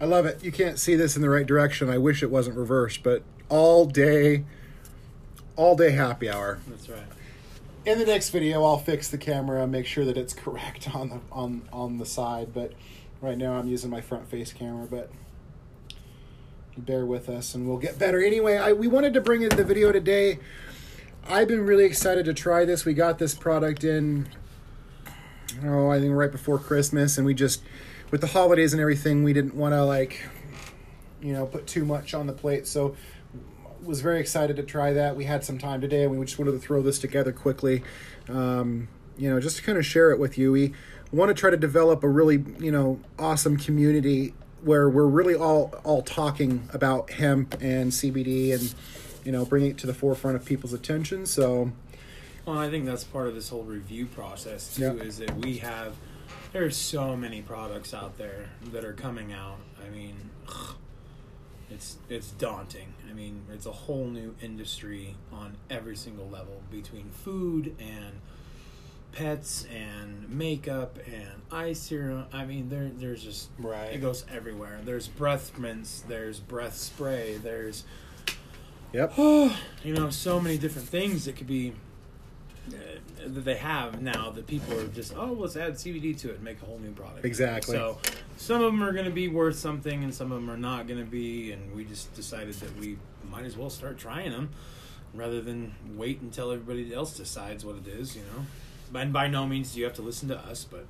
I 0.00 0.04
love 0.04 0.26
it. 0.26 0.44
You 0.44 0.52
can't 0.52 0.78
see 0.78 0.94
this 0.94 1.16
in 1.16 1.22
the 1.22 1.30
right 1.30 1.46
direction. 1.46 1.88
I 1.90 1.98
wish 1.98 2.22
it 2.22 2.30
wasn't 2.30 2.56
reversed, 2.56 3.02
but 3.02 3.22
all 3.48 3.84
day, 3.84 4.44
all 5.56 5.74
day 5.74 5.90
happy 5.90 6.30
hour. 6.30 6.60
That's 6.68 6.88
right. 6.88 7.02
In 7.86 7.98
the 7.98 8.06
next 8.06 8.30
video, 8.30 8.64
I'll 8.64 8.78
fix 8.78 9.08
the 9.08 9.18
camera, 9.18 9.66
make 9.66 9.84
sure 9.84 10.06
that 10.06 10.16
it's 10.16 10.32
correct 10.44 10.94
on 10.94 11.10
the 11.10 11.20
on 11.30 11.68
on 11.72 11.98
the 11.98 12.06
side. 12.06 12.54
But 12.54 12.72
right 13.20 13.36
now, 13.36 13.54
I'm 13.54 13.68
using 13.68 13.90
my 13.90 14.00
front 14.00 14.28
face 14.28 14.52
camera. 14.52 14.86
But 14.86 15.10
bear 16.78 17.04
with 17.04 17.28
us, 17.28 17.54
and 17.54 17.68
we'll 17.68 17.78
get 17.78 17.98
better. 17.98 18.22
Anyway, 18.22 18.56
I 18.56 18.72
we 18.72 18.88
wanted 18.88 19.12
to 19.14 19.20
bring 19.20 19.42
in 19.42 19.50
the 19.50 19.64
video 19.64 19.92
today. 19.92 20.38
I've 21.26 21.48
been 21.48 21.66
really 21.66 21.84
excited 21.84 22.24
to 22.26 22.34
try 22.34 22.64
this. 22.64 22.84
We 22.84 22.94
got 22.94 23.18
this 23.18 23.34
product 23.34 23.82
in, 23.82 24.28
oh, 25.64 25.88
I 25.88 25.98
think 25.98 26.14
right 26.14 26.30
before 26.30 26.58
Christmas, 26.58 27.16
and 27.16 27.26
we 27.26 27.34
just 27.34 27.62
with 28.10 28.20
the 28.20 28.26
holidays 28.28 28.72
and 28.72 28.80
everything, 28.80 29.24
we 29.24 29.32
didn't 29.32 29.54
want 29.54 29.72
to 29.72 29.84
like, 29.84 30.26
you 31.20 31.32
know, 31.32 31.46
put 31.46 31.66
too 31.66 31.84
much 31.84 32.14
on 32.14 32.26
the 32.26 32.32
plate. 32.32 32.66
So 32.66 32.96
was 33.84 34.00
very 34.00 34.20
excited 34.20 34.56
to 34.56 34.62
try 34.62 34.92
that. 34.92 35.16
We 35.16 35.24
had 35.24 35.44
some 35.44 35.58
time 35.58 35.80
today, 35.80 36.04
and 36.04 36.18
we 36.18 36.24
just 36.24 36.38
wanted 36.38 36.52
to 36.52 36.58
throw 36.58 36.82
this 36.82 36.98
together 36.98 37.32
quickly. 37.32 37.82
Um, 38.28 38.88
you 39.16 39.30
know, 39.30 39.40
just 39.40 39.58
to 39.58 39.62
kind 39.62 39.78
of 39.78 39.86
share 39.86 40.10
it 40.10 40.18
with 40.18 40.36
you. 40.38 40.52
We 40.52 40.72
want 41.12 41.28
to 41.28 41.34
try 41.34 41.50
to 41.50 41.56
develop 41.56 42.02
a 42.02 42.08
really, 42.08 42.44
you 42.58 42.72
know, 42.72 43.00
awesome 43.18 43.56
community 43.56 44.34
where 44.62 44.88
we're 44.88 45.06
really 45.06 45.34
all 45.34 45.74
all 45.84 46.02
talking 46.02 46.68
about 46.72 47.10
hemp 47.10 47.54
and 47.60 47.92
CBD 47.92 48.54
and 48.54 48.74
you 49.24 49.30
know 49.30 49.44
bringing 49.44 49.72
it 49.72 49.78
to 49.78 49.86
the 49.86 49.94
forefront 49.94 50.36
of 50.36 50.44
people's 50.44 50.72
attention. 50.72 51.26
So 51.26 51.70
Well, 52.46 52.58
I 52.58 52.70
think 52.70 52.86
that's 52.86 53.04
part 53.04 53.28
of 53.28 53.34
this 53.34 53.50
whole 53.50 53.62
review 53.62 54.06
process 54.06 54.74
too. 54.74 54.82
Yeah. 54.82 55.04
Is 55.04 55.18
that 55.18 55.36
we 55.36 55.58
have 55.58 55.94
there's 56.52 56.76
so 56.76 57.16
many 57.16 57.42
products 57.42 57.92
out 57.92 58.16
there 58.16 58.48
that 58.72 58.84
are 58.84 58.92
coming 58.92 59.32
out. 59.32 59.58
I 59.84 59.90
mean, 59.90 60.16
it's 61.74 61.96
it's 62.08 62.30
daunting. 62.32 62.94
I 63.10 63.12
mean, 63.12 63.42
it's 63.52 63.66
a 63.66 63.72
whole 63.72 64.06
new 64.06 64.34
industry 64.40 65.16
on 65.32 65.56
every 65.68 65.96
single 65.96 66.28
level 66.28 66.62
between 66.70 67.10
food 67.10 67.74
and 67.78 68.20
pets 69.12 69.66
and 69.72 70.28
makeup 70.28 70.98
and 71.06 71.42
eye 71.50 71.72
serum. 71.72 72.26
I 72.32 72.44
mean, 72.44 72.68
there 72.68 72.90
there's 72.94 73.22
just 73.22 73.50
Right. 73.58 73.92
it 73.92 74.00
goes 74.00 74.24
everywhere. 74.32 74.80
There's 74.84 75.08
breath 75.08 75.58
mints. 75.58 76.04
There's 76.06 76.40
breath 76.40 76.76
spray. 76.76 77.36
There's 77.36 77.84
yep, 78.92 79.12
you 79.18 79.94
know 79.94 80.10
so 80.10 80.40
many 80.40 80.58
different 80.58 80.88
things 80.88 81.24
that 81.24 81.36
could 81.36 81.46
be 81.46 81.74
uh, 82.68 82.76
that 83.26 83.44
they 83.44 83.56
have 83.56 84.00
now 84.00 84.30
that 84.30 84.46
people 84.46 84.78
are 84.78 84.86
just 84.88 85.14
oh 85.16 85.32
let's 85.38 85.56
add 85.56 85.74
CBD 85.74 86.18
to 86.20 86.30
it 86.30 86.36
and 86.36 86.44
make 86.44 86.62
a 86.62 86.66
whole 86.66 86.78
new 86.78 86.92
product. 86.92 87.24
Exactly. 87.24 87.76
So 87.76 87.98
some 88.36 88.62
of 88.62 88.72
them 88.72 88.82
are 88.82 88.92
going 88.92 89.04
to 89.04 89.10
be 89.10 89.28
worth 89.28 89.56
something 89.58 90.02
and 90.04 90.14
some 90.14 90.32
of 90.32 90.40
them 90.40 90.50
are 90.50 90.56
not 90.56 90.86
going 90.86 90.98
to 91.00 91.06
be, 91.10 91.52
and 91.52 91.74
we 91.74 91.84
just 91.84 92.14
decided 92.14 92.54
that 92.54 92.76
we 92.78 92.98
might 93.30 93.44
as 93.44 93.56
well 93.56 93.70
start 93.70 93.98
trying 93.98 94.30
them 94.32 94.50
rather 95.14 95.40
than 95.40 95.74
wait 95.94 96.20
until 96.20 96.50
everybody 96.50 96.92
else 96.92 97.16
decides 97.16 97.64
what 97.64 97.76
it 97.76 97.86
is. 97.88 98.16
You 98.16 98.22
know, 98.22 98.98
and 99.00 99.12
by 99.12 99.28
no 99.28 99.46
means 99.46 99.72
do 99.72 99.78
you 99.80 99.84
have 99.84 99.94
to 99.94 100.02
listen 100.02 100.28
to 100.28 100.38
us, 100.38 100.64
but. 100.64 100.86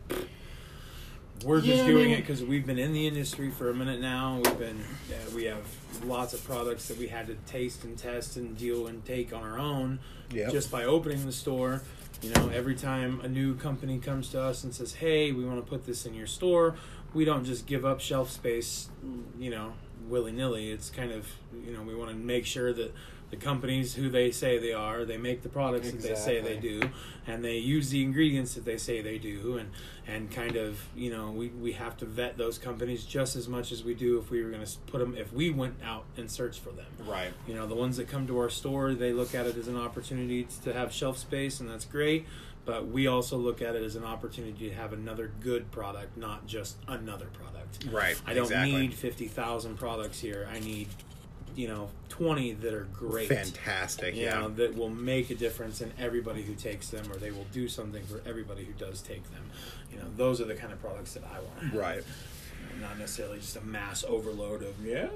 We're 1.44 1.60
just 1.60 1.78
Yeah, 1.78 1.82
I 1.82 1.86
doing 1.88 2.04
mean- 2.10 2.14
it 2.14 2.20
because 2.20 2.44
we've 2.44 2.64
been 2.64 2.78
in 2.78 2.92
the 2.92 3.08
industry 3.08 3.50
for 3.50 3.68
a 3.68 3.74
minute 3.74 4.00
now. 4.00 4.40
We've 4.42 4.58
been, 4.58 4.78
uh, 5.10 5.30
we 5.34 5.44
have 5.44 5.64
lots 6.04 6.32
of 6.32 6.42
products 6.44 6.86
that 6.88 6.96
we 6.96 7.08
had 7.08 7.26
to 7.26 7.34
taste 7.46 7.82
and 7.82 7.98
test 7.98 8.36
and 8.36 8.56
deal 8.56 8.86
and 8.86 9.04
take 9.04 9.32
on 9.34 9.42
our 9.42 9.58
own 9.58 9.98
Yep. 10.32 10.52
just 10.52 10.70
by 10.70 10.84
opening 10.84 11.26
the 11.26 11.32
store. 11.32 11.82
You 12.22 12.30
know, 12.30 12.50
every 12.54 12.76
time 12.76 13.20
a 13.20 13.28
new 13.28 13.56
company 13.56 13.98
comes 13.98 14.28
to 14.30 14.40
us 14.40 14.62
and 14.62 14.72
says, 14.72 14.94
"Hey, 14.94 15.32
we 15.32 15.44
want 15.44 15.62
to 15.62 15.68
put 15.68 15.84
this 15.86 16.06
in 16.06 16.14
your 16.14 16.28
store," 16.28 16.76
we 17.14 17.24
don't 17.24 17.44
just 17.44 17.66
give 17.66 17.84
up 17.84 18.00
shelf 18.00 18.30
space, 18.30 18.88
you 19.38 19.50
know, 19.50 19.72
willy 20.08 20.32
nilly. 20.32 20.70
It's 20.70 20.90
kind 20.90 21.12
of, 21.12 21.26
you 21.64 21.72
know, 21.72 21.82
we 21.82 21.94
want 21.94 22.10
to 22.10 22.16
make 22.16 22.44
sure 22.44 22.72
that 22.72 22.92
the 23.30 23.36
companies 23.36 23.94
who 23.94 24.10
they 24.10 24.30
say 24.30 24.58
they 24.58 24.72
are, 24.72 25.04
they 25.04 25.16
make 25.16 25.42
the 25.42 25.48
products 25.48 25.90
that 25.90 26.02
they 26.02 26.14
say 26.14 26.40
they 26.40 26.56
do, 26.56 26.82
and 27.26 27.44
they 27.44 27.56
use 27.56 27.90
the 27.90 28.02
ingredients 28.02 28.54
that 28.54 28.64
they 28.64 28.76
say 28.76 29.00
they 29.00 29.18
do, 29.18 29.56
and 29.56 29.70
and 30.06 30.30
kind 30.30 30.56
of, 30.56 30.78
you 30.94 31.10
know, 31.10 31.30
we 31.30 31.48
we 31.48 31.72
have 31.72 31.96
to 31.96 32.04
vet 32.04 32.36
those 32.36 32.58
companies 32.58 33.04
just 33.04 33.34
as 33.34 33.48
much 33.48 33.72
as 33.72 33.82
we 33.82 33.94
do 33.94 34.18
if 34.18 34.30
we 34.30 34.42
were 34.42 34.50
going 34.50 34.64
to 34.64 34.78
put 34.86 34.98
them 34.98 35.16
if 35.16 35.32
we 35.32 35.50
went 35.50 35.74
out 35.82 36.04
and 36.16 36.30
searched 36.30 36.60
for 36.60 36.70
them. 36.70 36.86
right, 37.06 37.32
You 37.48 37.54
know, 37.54 37.66
the 37.66 37.74
ones 37.74 37.96
that 37.96 38.08
come 38.08 38.26
to 38.26 38.38
our 38.38 38.50
store, 38.50 38.94
they 38.94 39.12
look 39.12 39.34
at 39.34 39.46
it 39.46 39.56
as 39.56 39.66
an 39.66 39.78
opportunity 39.78 40.46
to 40.62 40.72
have 40.72 40.92
shelf 40.92 41.18
space, 41.18 41.58
and 41.60 41.68
that's 41.68 41.86
great. 41.86 42.26
But 42.64 42.88
we 42.88 43.06
also 43.06 43.36
look 43.36 43.60
at 43.60 43.76
it 43.76 43.82
as 43.82 43.94
an 43.96 44.04
opportunity 44.04 44.68
to 44.70 44.74
have 44.74 44.92
another 44.94 45.30
good 45.40 45.70
product, 45.70 46.16
not 46.16 46.46
just 46.46 46.76
another 46.88 47.26
product. 47.26 47.86
right. 47.92 48.20
I 48.26 48.32
don't 48.34 48.50
need 48.64 48.94
50,000 48.94 49.76
products 49.76 50.18
here. 50.20 50.48
I 50.50 50.60
need, 50.60 50.88
you 51.56 51.68
know, 51.68 51.90
20 52.08 52.52
that 52.52 52.72
are 52.72 52.84
great. 52.92 53.28
fantastic. 53.28 54.14
You 54.14 54.22
Yeah, 54.24 54.40
know, 54.40 54.48
that 54.50 54.76
will 54.76 54.88
make 54.88 55.28
a 55.30 55.34
difference 55.34 55.82
in 55.82 55.92
everybody 55.98 56.42
who 56.42 56.54
takes 56.54 56.88
them, 56.88 57.10
or 57.12 57.16
they 57.16 57.30
will 57.32 57.46
do 57.52 57.68
something 57.68 58.02
for 58.06 58.22
everybody 58.26 58.64
who 58.64 58.72
does 58.72 59.02
take 59.02 59.24
them. 59.32 59.42
You 59.92 59.98
know, 59.98 60.06
those 60.16 60.40
are 60.40 60.44
the 60.46 60.54
kind 60.54 60.72
of 60.72 60.80
products 60.80 61.12
that 61.14 61.24
I 61.24 61.40
want. 61.40 61.74
right. 61.74 62.02
Not 62.80 62.98
necessarily 62.98 63.38
just 63.38 63.56
a 63.56 63.60
mass 63.60 64.04
overload 64.08 64.62
of, 64.62 64.74
yeah, 64.84 65.08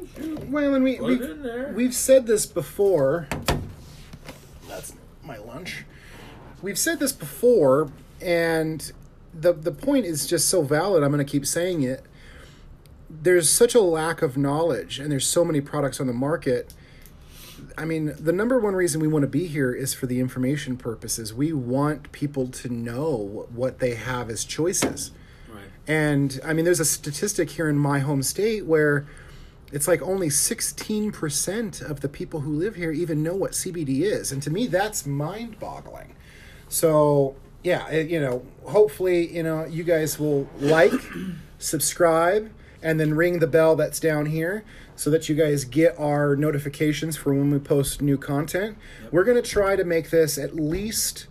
Well, 0.45 0.75
and 0.75 0.85
we 0.85 1.01
we've, 1.01 1.21
it 1.23 1.31
in 1.31 1.43
there. 1.43 1.73
we've 1.75 1.95
said 1.95 2.27
this 2.27 2.45
before. 2.47 3.27
That's 4.69 4.93
my 5.25 5.39
lunch. 5.39 5.85
We've 6.63 6.79
said 6.79 6.99
this 6.99 7.13
before, 7.13 7.91
and 8.21 8.93
the 9.33 9.53
the 9.53 9.73
point 9.73 10.07
is 10.07 10.27
just 10.27 10.49
so 10.49 10.63
valid. 10.63 11.03
I'm 11.03 11.13
going 11.13 11.25
to 11.25 11.31
keep 11.31 11.47
saying 11.47 11.83
it. 11.83 12.05
There's 13.11 13.51
such 13.51 13.75
a 13.75 13.81
lack 13.81 14.23
of 14.23 14.37
knowledge, 14.37 14.99
and 14.99 15.11
there's 15.11 15.27
so 15.27 15.45
many 15.45 15.61
products 15.61 16.01
on 16.01 16.07
the 16.07 16.13
market. 16.13 16.75
I 17.77 17.85
mean, 17.85 18.15
the 18.19 18.33
number 18.33 18.59
one 18.59 18.75
reason 18.75 19.01
we 19.01 19.09
want 19.09 19.23
to 19.23 19.29
be 19.29 19.47
here 19.47 19.73
is 19.73 19.95
for 19.95 20.07
the 20.07 20.21
information 20.21 20.77
purposes. 20.77 21.33
We 21.33 21.53
want 21.53 22.13
people 22.13 22.49
to 22.49 22.69
know 22.69 23.47
what 23.53 23.79
they 23.79 23.95
have 23.95 24.31
as 24.31 24.45
choices. 24.45 25.13
Right. 25.49 25.65
And 25.87 26.41
I 26.45 26.53
mean, 26.53 26.65
there's 26.65 26.81
a 26.81 26.85
statistic 26.85 27.51
here 27.51 27.69
in 27.69 27.79
my 27.79 28.01
home 28.01 28.23
state 28.23 28.67
where 28.67 29.07
it's 29.73 29.87
like 29.87 30.03
only 30.03 30.29
16% 30.29 31.83
of 31.83 32.01
the 32.01 32.09
people 32.09 32.41
who 32.41 32.53
live 32.53 32.77
here 32.77 32.93
even 32.93 33.23
know 33.23 33.35
what 33.35 33.53
CBD 33.53 34.01
is. 34.01 34.33
And 34.33 34.43
to 34.43 34.51
me, 34.51 34.67
that's 34.67 35.07
mind 35.07 35.59
boggling. 35.59 36.15
So, 36.69 37.37
yeah, 37.63 37.89
it, 37.89 38.09
you 38.09 38.21
know, 38.21 38.45
hopefully, 38.65 39.35
you 39.35 39.43
know, 39.43 39.65
you 39.65 39.85
guys 39.85 40.19
will 40.19 40.49
like, 40.59 40.93
subscribe, 41.59 42.51
and 42.83 43.01
then 43.01 43.15
ring 43.15 43.41
the 43.41 43.47
bell 43.47 43.77
that's 43.77 43.99
down 43.99 44.27
here 44.27 44.65
so 44.95 45.11
that 45.11 45.29
you 45.29 45.35
guys 45.35 45.65
get 45.65 45.99
our 45.99 46.37
notifications 46.37 47.17
for 47.17 47.33
when 47.33 47.51
we 47.51 47.59
post 47.59 48.03
new 48.03 48.17
content. 48.17 48.77
We're 49.11 49.25
going 49.25 49.41
to 49.41 49.49
try 49.49 49.77
to 49.77 49.85
make 49.85 50.11
this 50.11 50.39
at 50.39 50.55
least 50.55 51.27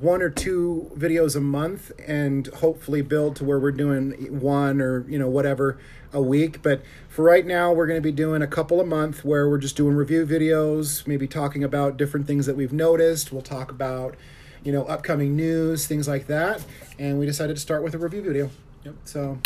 one 0.00 0.22
or 0.22 0.30
two 0.30 0.90
videos 0.96 1.36
a 1.36 1.40
month 1.40 1.92
and 2.06 2.48
hopefully 2.48 3.00
build 3.02 3.36
to 3.36 3.44
where 3.44 3.60
we're 3.60 3.70
doing 3.70 4.40
one 4.40 4.80
or 4.80 5.08
you 5.08 5.18
know 5.18 5.28
whatever 5.28 5.78
a 6.12 6.20
week. 6.20 6.62
But 6.62 6.82
for 7.08 7.24
right 7.24 7.46
now 7.46 7.72
we're 7.72 7.86
going 7.86 7.98
to 7.98 8.02
be 8.02 8.12
doing 8.12 8.42
a 8.42 8.46
couple 8.46 8.80
a 8.80 8.86
month 8.86 9.24
where 9.24 9.48
we're 9.48 9.58
just 9.58 9.76
doing 9.76 9.94
review 9.94 10.26
videos 10.26 11.06
maybe 11.06 11.28
talking 11.28 11.62
about 11.62 11.96
different 11.96 12.26
things 12.26 12.46
that 12.46 12.56
we've 12.56 12.72
noticed. 12.72 13.32
We'll 13.32 13.42
talk 13.42 13.70
about 13.70 14.16
you 14.64 14.72
know 14.72 14.84
upcoming 14.84 15.36
news 15.36 15.86
things 15.86 16.08
like 16.08 16.26
that 16.26 16.64
and 16.98 17.18
we 17.18 17.26
decided 17.26 17.54
to 17.54 17.60
start 17.60 17.82
with 17.82 17.94
a 17.94 17.98
review 17.98 18.22
video 18.22 18.50
Yep. 18.84 18.94
so 19.04 19.38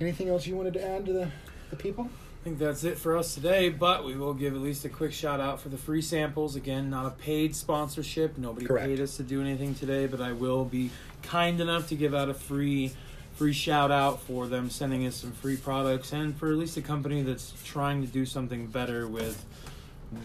anything 0.00 0.28
else 0.28 0.46
you 0.46 0.56
wanted 0.56 0.74
to 0.74 0.84
add 0.86 1.06
to 1.06 1.12
the, 1.12 1.30
the 1.70 1.76
people 1.76 2.08
I 2.40 2.42
think 2.42 2.58
that's 2.58 2.84
it 2.84 2.96
for 2.96 3.18
us 3.18 3.34
today, 3.34 3.68
but 3.68 4.02
we 4.06 4.16
will 4.16 4.32
give 4.32 4.54
at 4.54 4.62
least 4.62 4.86
a 4.86 4.88
quick 4.88 5.12
shout 5.12 5.40
out 5.40 5.60
for 5.60 5.68
the 5.68 5.76
free 5.76 6.00
samples. 6.00 6.56
Again, 6.56 6.88
not 6.88 7.04
a 7.04 7.10
paid 7.10 7.54
sponsorship. 7.54 8.38
Nobody 8.38 8.64
Correct. 8.64 8.86
paid 8.86 8.98
us 8.98 9.18
to 9.18 9.22
do 9.22 9.42
anything 9.42 9.74
today, 9.74 10.06
but 10.06 10.22
I 10.22 10.32
will 10.32 10.64
be 10.64 10.90
kind 11.22 11.60
enough 11.60 11.88
to 11.88 11.96
give 11.96 12.14
out 12.14 12.30
a 12.30 12.34
free 12.34 12.92
free 13.34 13.52
shout 13.52 13.90
out 13.90 14.22
for 14.22 14.46
them 14.46 14.70
sending 14.70 15.06
us 15.06 15.16
some 15.16 15.32
free 15.32 15.58
products 15.58 16.12
and 16.12 16.34
for 16.34 16.50
at 16.50 16.56
least 16.56 16.78
a 16.78 16.80
company 16.82 17.20
that's 17.20 17.52
trying 17.62 18.00
to 18.00 18.08
do 18.08 18.24
something 18.24 18.66
better 18.68 19.06
with 19.06 19.44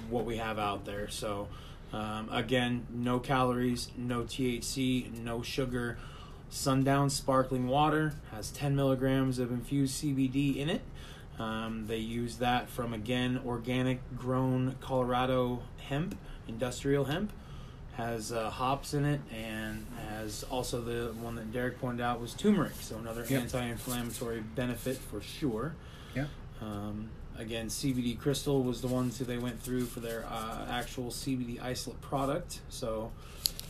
what 0.09 0.23
we 0.23 0.37
have 0.37 0.57
out 0.57 0.85
there. 0.85 1.09
So 1.09 1.49
um, 1.93 2.29
again, 2.31 2.85
no 2.93 3.19
calories, 3.19 3.89
no 3.97 4.23
THC, 4.23 5.11
no 5.23 5.41
sugar. 5.41 5.97
Sundown 6.49 7.09
sparkling 7.09 7.67
water 7.67 8.13
has 8.31 8.49
10 8.51 8.75
milligrams 8.75 9.39
of 9.39 9.51
infused 9.51 10.01
CBD 10.03 10.57
in 10.57 10.69
it. 10.69 10.81
Um, 11.39 11.85
they 11.87 11.97
use 11.97 12.37
that 12.37 12.69
from 12.69 12.93
again 12.93 13.41
organic 13.45 13.99
grown 14.17 14.75
Colorado 14.79 15.61
hemp, 15.89 16.17
industrial 16.47 17.05
hemp. 17.05 17.31
Has 17.97 18.31
uh, 18.33 18.49
hops 18.49 18.93
in 18.93 19.05
it 19.05 19.21
and 19.33 19.85
has 20.09 20.25
as 20.25 20.43
also 20.43 20.81
the 20.81 21.13
one 21.13 21.35
that 21.35 21.53
Derek 21.53 21.79
pointed 21.79 22.03
out 22.03 22.19
was 22.19 22.33
turmeric, 22.33 22.73
so 22.81 22.97
another 22.97 23.25
Yep. 23.29 23.43
anti-inflammatory 23.43 24.41
benefit 24.41 24.97
for 24.97 25.21
sure. 25.21 25.75
Yeah. 26.13 26.25
Um, 26.61 27.09
again, 27.37 27.67
CBD 27.67 28.19
Crystal 28.19 28.63
was 28.63 28.81
the 28.81 28.87
ones 28.87 29.17
who 29.17 29.25
they 29.25 29.37
went 29.37 29.61
through 29.61 29.85
for 29.85 29.99
their 29.99 30.25
uh, 30.29 30.65
actual 30.69 31.05
CBD 31.05 31.61
isolate 31.61 32.01
product. 32.01 32.61
So, 32.69 33.11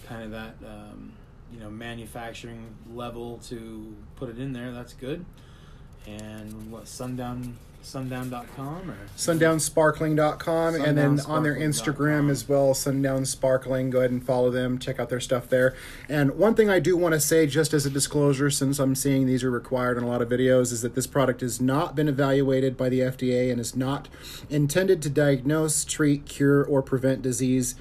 kind 0.07 0.23
of 0.23 0.31
that 0.31 0.55
um, 0.65 1.13
you 1.51 1.59
know 1.59 1.69
manufacturing 1.69 2.75
level 2.93 3.37
to 3.49 3.95
put 4.15 4.29
it 4.29 4.39
in 4.39 4.53
there. 4.53 4.71
That's 4.71 4.93
good. 4.93 5.25
And 6.07 6.71
what 6.71 6.87
sundown 6.87 7.57
sundown.com 7.85 8.89
or 8.89 8.97
sundownsparkling.com 9.15 10.75
and 10.75 10.97
then 10.97 11.19
on 11.21 11.43
their. 11.43 11.55
Instagram 11.55 12.29
as 12.29 12.49
well, 12.49 12.73
Sundown 12.73 13.25
Sparkling. 13.25 13.89
Go 13.89 13.99
ahead 13.99 14.11
and 14.11 14.23
follow 14.23 14.51
them, 14.51 14.77
check 14.77 14.99
out 14.99 15.09
their 15.09 15.19
stuff 15.19 15.47
there. 15.49 15.73
And 16.09 16.31
one 16.31 16.53
thing 16.53 16.69
I 16.69 16.79
do 16.79 16.97
want 16.97 17.13
to 17.13 17.19
say, 17.19 17.47
just 17.47 17.73
as 17.73 17.85
a 17.85 17.89
disclosure, 17.89 18.49
since 18.49 18.77
I'm 18.77 18.93
seeing 18.93 19.25
these 19.25 19.43
are 19.43 19.51
required 19.51 19.97
in 19.97 20.03
a 20.03 20.07
lot 20.07 20.21
of 20.21 20.29
videos, 20.29 20.73
is 20.73 20.81
that 20.81 20.95
this 20.95 21.07
product 21.07 21.41
has 21.41 21.61
not 21.61 21.95
been 21.95 22.09
evaluated 22.09 22.75
by 22.75 22.89
the 22.89 22.99
FDA 22.99 23.51
and 23.51 23.59
is 23.59 23.75
not 23.75 24.09
intended 24.49 25.01
to 25.03 25.09
diagnose, 25.09 25.85
treat, 25.85 26.25
cure, 26.25 26.63
or 26.63 26.81
prevent 26.81 27.21
disease. 27.21 27.75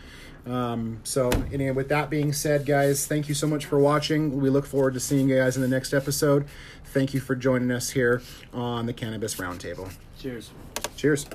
Um, 0.46 1.00
so, 1.04 1.30
anyway, 1.52 1.70
with 1.70 1.88
that 1.88 2.10
being 2.10 2.32
said, 2.32 2.66
guys, 2.66 3.06
thank 3.06 3.28
you 3.28 3.34
so 3.34 3.46
much 3.46 3.64
for 3.64 3.78
watching. 3.78 4.40
We 4.40 4.50
look 4.50 4.66
forward 4.66 4.94
to 4.94 5.00
seeing 5.00 5.28
you 5.28 5.38
guys 5.38 5.56
in 5.56 5.62
the 5.62 5.68
next 5.68 5.94
episode. 5.94 6.46
Thank 6.84 7.14
you 7.14 7.20
for 7.20 7.34
joining 7.34 7.70
us 7.70 7.90
here 7.90 8.22
on 8.52 8.86
the 8.86 8.92
Cannabis 8.92 9.36
Roundtable. 9.36 9.90
cheers. 10.18 10.50
Cheers. 10.96 11.26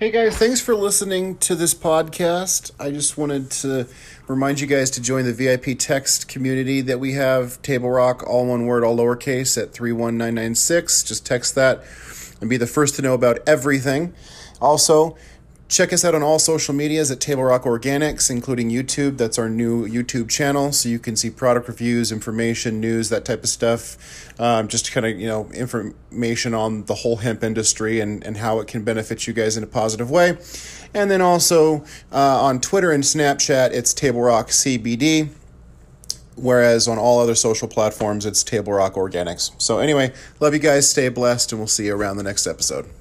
Hey 0.00 0.10
guys, 0.10 0.38
thanks 0.38 0.62
for 0.62 0.74
listening 0.74 1.36
to 1.38 1.54
this 1.54 1.74
podcast. 1.74 2.70
I 2.80 2.90
just 2.90 3.18
wanted 3.18 3.50
to 3.50 3.86
remind 4.30 4.60
you 4.60 4.66
guys 4.68 4.92
to 4.92 5.02
join 5.02 5.24
the 5.24 5.32
VIP 5.32 5.76
text 5.76 6.28
community 6.28 6.80
that 6.82 7.00
we 7.00 7.14
have 7.14 7.60
Table 7.62 7.90
Rock, 7.90 8.22
all 8.24 8.46
one 8.46 8.64
word, 8.64 8.84
all 8.84 8.96
lowercase, 8.96 9.60
at 9.60 9.72
31996. 9.72 11.02
Just 11.02 11.26
text 11.26 11.56
that 11.56 11.82
and 12.40 12.48
be 12.48 12.56
the 12.56 12.66
first 12.68 12.94
to 12.94 13.02
know 13.02 13.12
about 13.12 13.40
everything. 13.48 14.14
Also, 14.60 15.16
Check 15.70 15.92
us 15.92 16.04
out 16.04 16.16
on 16.16 16.22
all 16.24 16.40
social 16.40 16.74
medias 16.74 17.12
at 17.12 17.20
Table 17.20 17.44
Rock 17.44 17.62
Organics, 17.62 18.28
including 18.28 18.70
YouTube. 18.70 19.18
That's 19.18 19.38
our 19.38 19.48
new 19.48 19.86
YouTube 19.86 20.28
channel, 20.28 20.72
so 20.72 20.88
you 20.88 20.98
can 20.98 21.14
see 21.14 21.30
product 21.30 21.68
reviews, 21.68 22.10
information, 22.10 22.80
news, 22.80 23.08
that 23.10 23.24
type 23.24 23.44
of 23.44 23.48
stuff. 23.48 23.96
Um, 24.40 24.66
just 24.66 24.90
kind 24.90 25.06
of 25.06 25.16
you 25.20 25.28
know 25.28 25.48
information 25.54 26.54
on 26.54 26.86
the 26.86 26.94
whole 26.96 27.18
hemp 27.18 27.44
industry 27.44 28.00
and 28.00 28.24
and 28.24 28.38
how 28.38 28.58
it 28.58 28.66
can 28.66 28.82
benefit 28.82 29.28
you 29.28 29.32
guys 29.32 29.56
in 29.56 29.62
a 29.62 29.68
positive 29.68 30.10
way. 30.10 30.38
And 30.92 31.08
then 31.08 31.20
also 31.20 31.84
uh, 32.10 32.42
on 32.42 32.60
Twitter 32.60 32.90
and 32.90 33.04
Snapchat, 33.04 33.70
it's 33.70 33.94
Table 33.94 34.22
Rock 34.22 34.48
CBD. 34.48 35.28
Whereas 36.34 36.88
on 36.88 36.98
all 36.98 37.20
other 37.20 37.36
social 37.36 37.68
platforms, 37.68 38.26
it's 38.26 38.42
Table 38.42 38.72
Rock 38.72 38.94
Organics. 38.94 39.52
So, 39.62 39.78
anyway, 39.78 40.12
love 40.40 40.52
you 40.54 40.58
guys. 40.58 40.90
Stay 40.90 41.10
blessed, 41.10 41.52
and 41.52 41.60
we'll 41.60 41.68
see 41.68 41.86
you 41.86 41.94
around 41.94 42.16
the 42.16 42.22
next 42.22 42.46
episode. 42.46 42.90